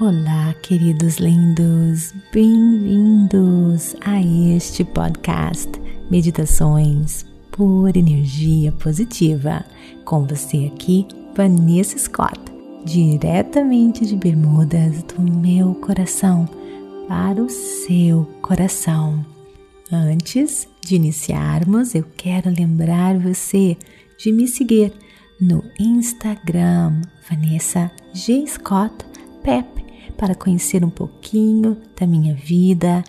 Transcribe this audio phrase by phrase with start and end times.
[0.00, 5.70] Olá, queridos lindos, bem-vindos a este podcast
[6.10, 9.62] Meditações por Energia Positiva.
[10.06, 12.40] Com você aqui, Vanessa Scott,
[12.86, 16.48] diretamente de Bermudas, do meu coração
[17.06, 19.24] para o seu coração.
[19.92, 23.76] Antes de iniciarmos, eu quero lembrar você
[24.18, 24.90] de me seguir
[25.38, 28.46] no Instagram Vanessa G.
[28.46, 29.04] Scott
[29.42, 29.71] Pep
[30.22, 33.02] para conhecer um pouquinho da minha vida,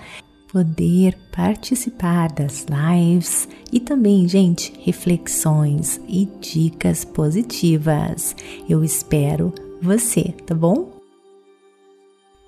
[0.52, 8.36] poder participar das lives e também, gente, reflexões e dicas positivas.
[8.68, 10.92] Eu espero você, tá bom?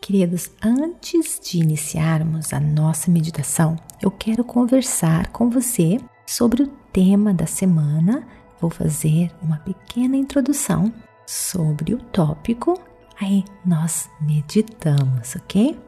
[0.01, 7.35] Queridos, antes de iniciarmos a nossa meditação, eu quero conversar com você sobre o tema
[7.35, 8.27] da semana.
[8.59, 10.91] Vou fazer uma pequena introdução
[11.23, 12.81] sobre o tópico
[13.19, 15.79] Aí nós meditamos, ok?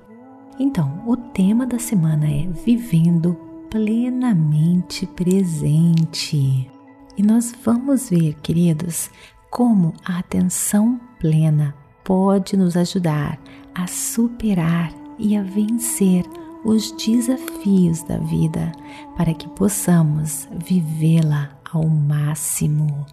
[0.60, 3.36] Então, o tema da semana é Vivendo
[3.70, 6.70] plenamente presente.
[7.18, 9.10] E nós vamos ver, queridos,
[9.50, 13.40] como a atenção plena pode nos ajudar
[13.76, 16.24] a superar e a vencer
[16.64, 18.72] os desafios da vida
[19.16, 23.06] para que possamos vivê-la ao máximo.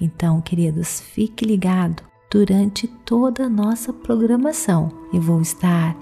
[0.00, 4.90] Então, queridos, fique ligado durante toda a nossa programação.
[5.12, 5.96] Eu vou estar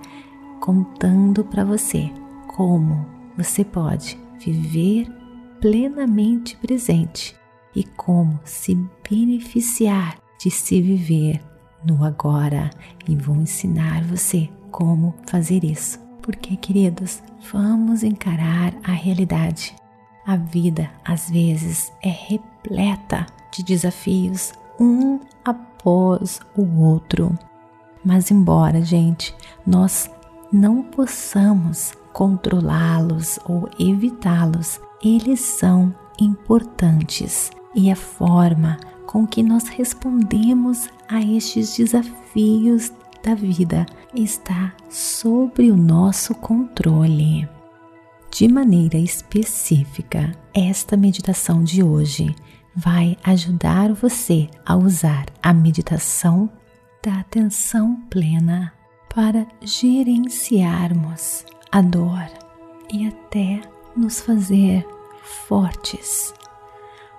[0.61, 2.13] contando para você
[2.55, 5.11] como você pode viver
[5.61, 7.35] plenamente presente
[7.75, 11.41] e como se beneficiar de se viver
[11.85, 12.71] no agora
[13.09, 15.99] e vou ensinar você como fazer isso.
[16.23, 19.75] Porque, queridos, vamos encarar a realidade.
[20.27, 27.37] A vida às vezes é repleta de desafios, um após o outro.
[28.05, 29.35] Mas, embora, gente,
[29.67, 30.11] nós
[30.53, 40.89] não possamos controlá-los ou evitá-los, eles são importantes e a forma com que nós respondemos
[41.09, 47.49] a estes desafios da vida está sobre o nosso controle.
[48.31, 52.35] De maneira específica, esta meditação de hoje
[52.79, 56.49] vai ajudar você a usar a meditação
[57.03, 58.73] da atenção plena
[59.13, 62.29] para gerenciarmos a dor
[62.93, 63.61] e até
[63.97, 64.87] nos fazer
[65.49, 66.33] fortes.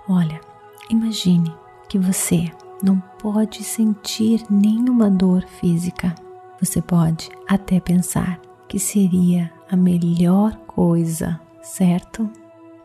[0.08, 0.40] Olha,
[0.88, 1.54] imagine
[1.90, 2.50] que você
[2.82, 6.14] não pode sentir nenhuma dor física.
[6.58, 12.30] Você pode até pensar que seria a melhor coisa, certo?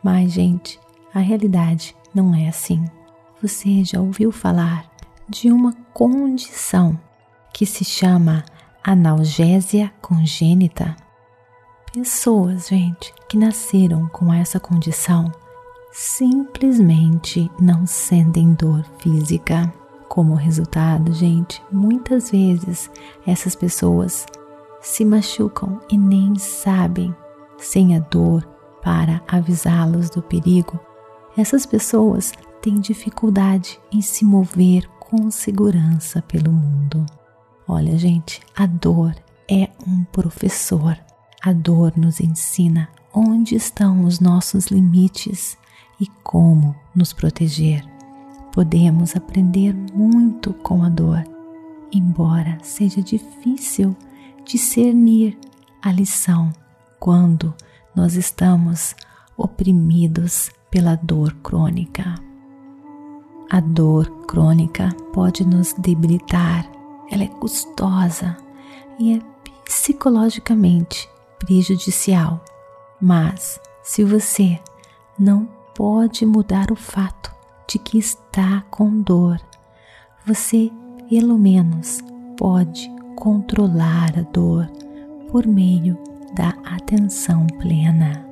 [0.03, 0.77] Mas, gente,
[1.13, 2.83] a realidade não é assim.
[3.41, 4.89] Você já ouviu falar
[5.27, 6.97] de uma condição
[7.53, 8.45] que se chama
[8.81, 10.95] analgésia congênita?
[11.93, 15.31] Pessoas, gente, que nasceram com essa condição
[15.91, 19.71] simplesmente não sentem dor física.
[20.07, 22.89] Como resultado, gente, muitas vezes
[23.25, 24.25] essas pessoas
[24.81, 27.13] se machucam e nem sabem,
[27.57, 28.45] sem a dor
[28.81, 30.79] para avisá-los do perigo
[31.37, 32.31] essas pessoas
[32.61, 37.05] têm dificuldade em se mover com segurança pelo mundo.
[37.67, 39.15] Olha, gente, a dor
[39.49, 40.97] é um professor.
[41.43, 45.57] A dor nos ensina onde estão os nossos limites
[45.99, 47.83] e como nos proteger.
[48.51, 51.23] Podemos aprender muito com a dor,
[51.91, 53.95] embora seja difícil
[54.45, 55.37] discernir
[55.81, 56.51] a lição
[56.99, 57.53] quando
[57.95, 58.95] nós estamos
[59.37, 62.15] oprimidos pela dor crônica.
[63.49, 66.69] A dor crônica pode nos debilitar,
[67.09, 68.35] ela é custosa
[68.99, 69.21] e é
[69.63, 71.09] psicologicamente
[71.39, 72.43] prejudicial.
[73.01, 74.59] Mas se você
[75.17, 77.33] não pode mudar o fato
[77.69, 79.39] de que está com dor,
[80.25, 80.69] você
[81.09, 82.01] pelo menos
[82.35, 84.69] pode controlar a dor
[85.31, 85.97] por meio
[86.35, 88.24] da atenção plena.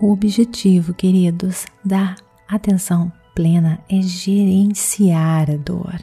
[0.00, 2.14] O objetivo, queridos, da
[2.48, 6.00] atenção plena é gerenciar a dor,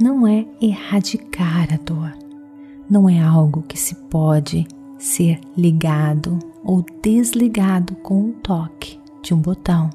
[0.00, 2.12] não é erradicar a dor.
[2.90, 4.66] Não é algo que se pode
[4.98, 9.90] ser ligado ou desligado com um toque de um botão.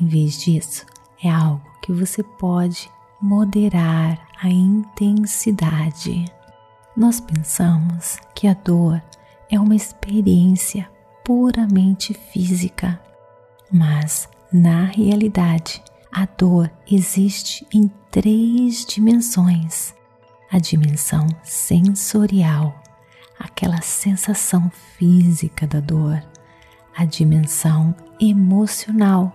[0.00, 0.86] Em vez disso,
[1.22, 2.90] é algo que você pode
[3.20, 6.24] moderar a intensidade.
[6.96, 9.02] Nós pensamos que a dor
[9.50, 10.88] é uma experiência
[11.26, 13.00] puramente física,
[13.68, 15.82] mas na realidade
[16.12, 19.92] a dor existe em três dimensões:
[20.48, 22.80] a dimensão sensorial,
[23.36, 26.22] aquela sensação física da dor,
[26.96, 29.32] a dimensão emocional,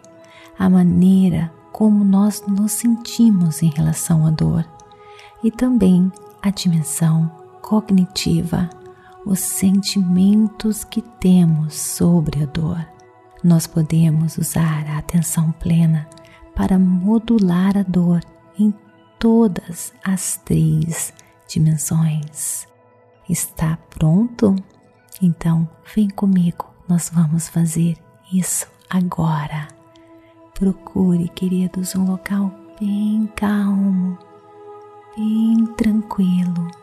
[0.57, 4.65] a maneira como nós nos sentimos em relação à dor,
[5.43, 6.09] e também
[6.41, 7.29] a dimensão
[7.61, 8.69] cognitiva,
[9.25, 12.85] os sentimentos que temos sobre a dor.
[13.44, 16.07] Nós podemos usar a atenção plena
[16.56, 18.21] para modular a dor
[18.57, 18.73] em
[19.18, 21.13] todas as três
[21.47, 22.68] dimensões.
[23.29, 24.56] Está pronto?
[25.21, 27.97] Então vem comigo, nós vamos fazer
[28.33, 29.67] isso agora.
[30.53, 34.17] Procure, queridos, um local bem calmo,
[35.15, 36.81] bem tranquilo.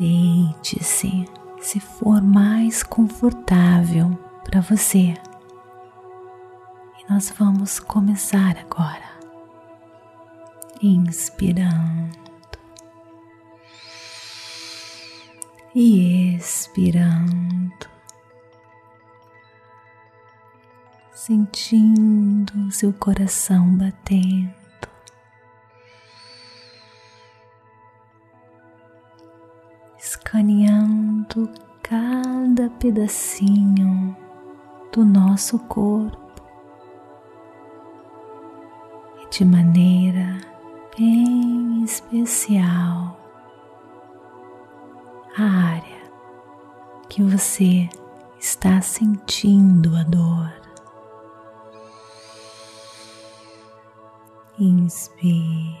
[0.00, 1.26] Deite-se
[1.60, 5.12] se for mais confortável para você.
[6.98, 9.10] E nós vamos começar agora
[10.82, 12.18] inspirando
[15.74, 17.90] e expirando,
[21.12, 24.59] sentindo seu coração batendo.
[30.10, 31.48] Escaneando
[31.80, 34.16] cada pedacinho
[34.90, 36.42] do nosso corpo
[39.22, 40.40] e de maneira
[40.98, 43.20] bem especial
[45.38, 46.02] a área
[47.08, 47.88] que você
[48.40, 50.52] está sentindo a dor.
[54.58, 55.80] Inspire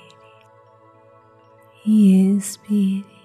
[1.84, 3.19] e expire.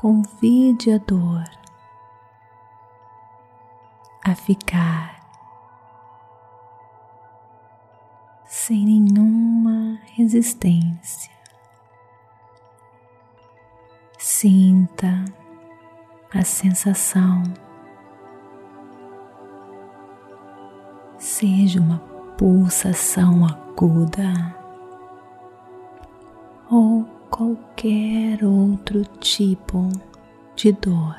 [0.00, 1.42] Convide a dor
[4.24, 5.20] a ficar
[8.46, 11.32] sem nenhuma resistência.
[14.16, 15.24] Sinta
[16.32, 17.42] a sensação,
[21.18, 21.98] seja uma
[22.38, 24.54] pulsação aguda
[26.70, 29.88] ou qualquer outro tipo
[30.56, 31.16] de dor.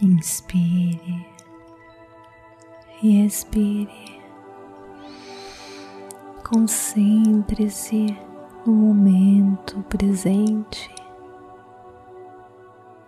[0.00, 1.26] Inspire
[3.02, 4.20] e expire.
[6.42, 8.16] Concentre-se
[8.66, 10.94] no momento presente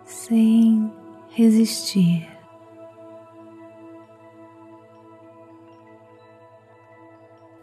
[0.03, 0.91] sem
[1.29, 2.36] resistir.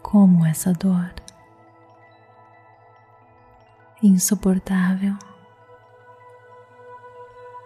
[0.07, 1.11] Como essa dor
[4.03, 5.15] insuportável?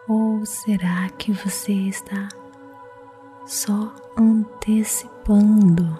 [0.07, 2.29] Ou será que você está
[3.45, 5.97] só antecipando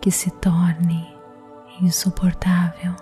[0.00, 1.18] que se torne
[1.80, 2.94] insuportável.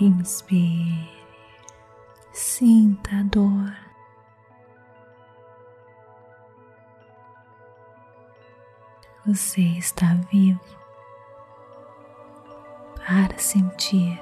[0.00, 1.23] Inspire,
[2.56, 3.74] sinta a dor.
[9.26, 10.60] Você está vivo
[12.94, 14.20] para sentir.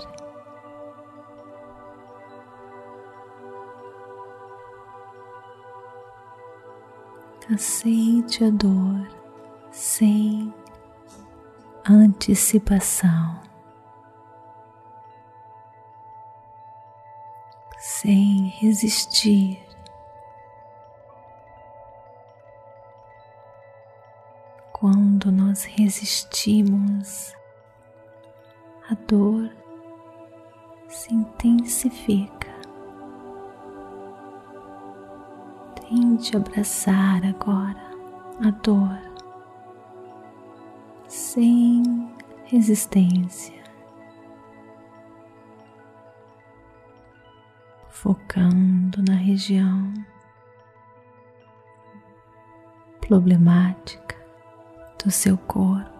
[7.52, 9.08] Aceite a dor
[9.70, 10.54] sem
[11.86, 13.41] antecipação,
[17.82, 19.60] sem resistir.
[24.72, 27.34] Quando nós resistimos,
[28.88, 29.50] a dor
[30.88, 32.52] se intensifica.
[35.74, 37.90] Tente abraçar agora
[38.46, 39.00] a dor
[41.08, 42.12] sem
[42.44, 43.61] resistência,
[48.02, 49.94] focando na região
[53.00, 54.16] problemática
[55.02, 55.92] do seu corpo.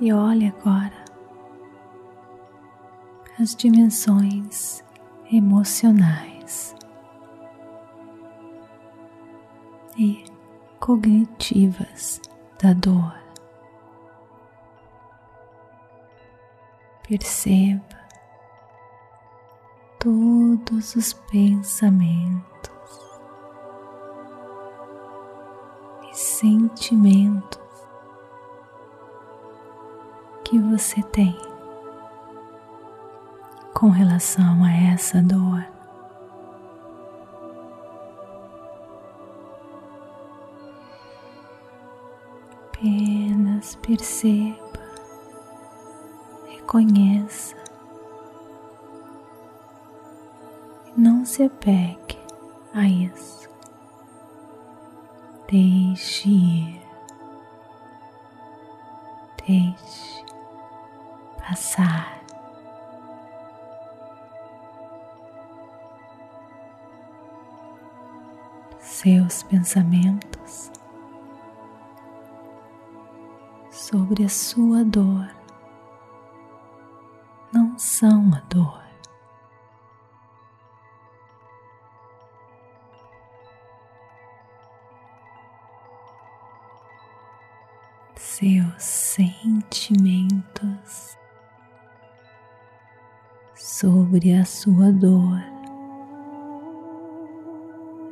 [0.00, 1.04] e olhe agora
[3.40, 4.84] as dimensões
[5.32, 6.72] emocionais
[9.98, 10.24] e
[10.78, 12.20] cognitivas
[12.62, 13.27] da dor.
[17.08, 17.98] Perceba
[19.98, 22.70] todos os pensamentos
[26.02, 27.58] e sentimentos
[30.44, 31.34] que você tem
[33.72, 35.66] com relação a essa dor.
[42.66, 44.67] Apenas perceba,
[46.68, 47.56] reconheça,
[50.94, 52.18] não se apegue
[52.74, 53.48] a isso.
[55.50, 56.82] Deixe ir,
[59.46, 60.22] deixe
[61.38, 62.18] passar.
[68.78, 70.70] Seus pensamentos
[73.70, 75.37] sobre a sua dor
[77.78, 78.82] não são a dor.
[88.16, 90.36] Seus sentimentos
[93.54, 95.40] sobre a sua dor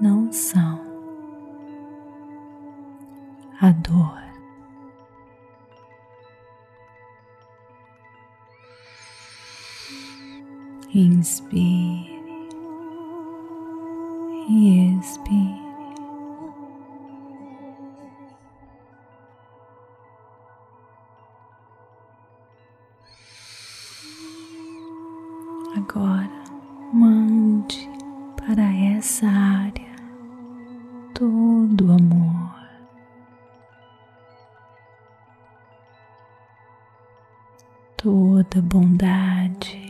[0.00, 0.80] não são
[3.60, 4.15] a dor.
[11.26, 12.22] Inspire
[14.48, 15.60] e expire.
[25.76, 26.30] Agora
[26.92, 27.90] mande
[28.36, 28.62] para
[28.96, 29.96] essa área
[31.12, 32.54] todo o amor.
[37.96, 39.85] Toda bondade,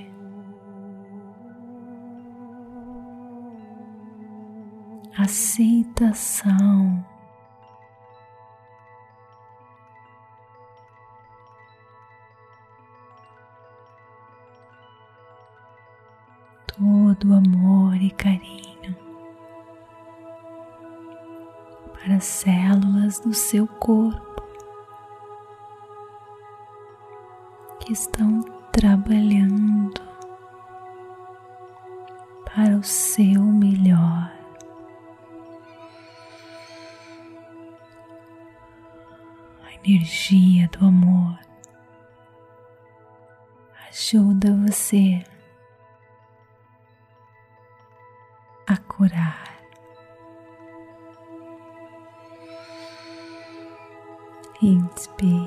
[5.18, 7.04] aceitação.
[16.78, 18.94] Todo amor e carinho
[21.94, 24.42] para as células do seu corpo
[27.80, 28.42] que estão
[28.72, 29.94] trabalhando
[32.44, 34.35] para o seu melhor.
[39.86, 41.38] Energia do amor
[43.88, 45.22] ajuda você
[48.66, 49.56] a curar.
[54.60, 55.45] Inspire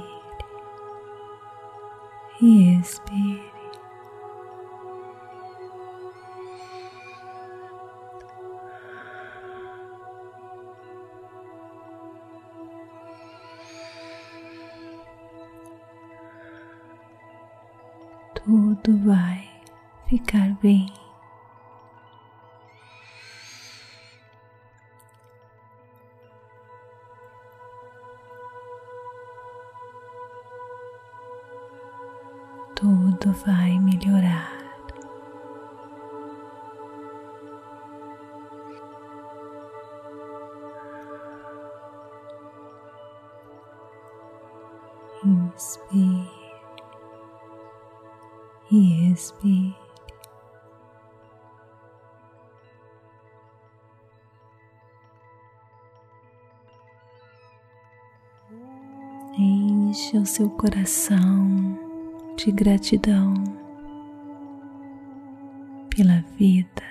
[20.30, 20.86] ficar bem.
[32.76, 34.60] Tudo vai melhorar.
[45.26, 46.30] Inspire
[48.72, 49.89] e expire.
[60.00, 61.78] Enche o seu coração
[62.38, 63.34] de gratidão
[65.94, 66.84] pela vida.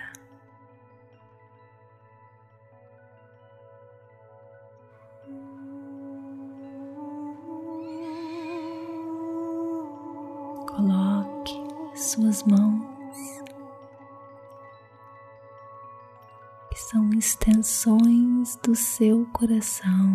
[10.67, 11.55] Coloque
[11.95, 13.43] suas mãos,
[16.71, 20.13] que são extensões do seu coração,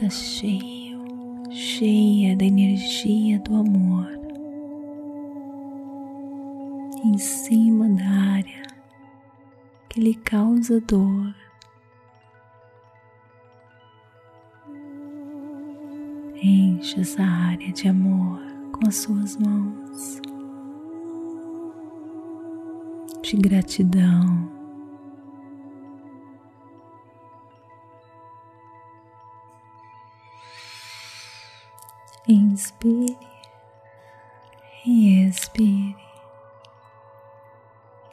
[0.00, 0.98] está cheio,
[1.50, 4.08] cheia da energia do amor,
[7.04, 8.62] em cima da área
[9.90, 11.34] que lhe causa dor.
[16.42, 18.40] Enche essa área de amor
[18.72, 20.22] com as suas mãos,
[23.22, 24.59] de gratidão.
[32.30, 33.18] Inspire
[34.86, 35.96] e expire.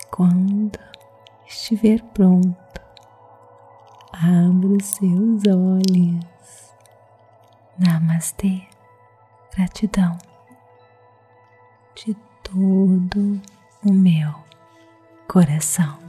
[0.10, 0.80] Quando
[1.46, 2.82] estiver pronto,
[4.12, 6.74] abra os seus olhos.
[7.78, 8.68] Namastê.
[9.56, 10.18] Gratidão
[11.94, 13.40] de todo
[13.86, 14.34] o meu
[15.28, 16.07] coração.